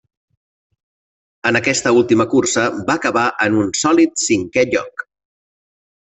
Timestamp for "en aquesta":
1.49-1.91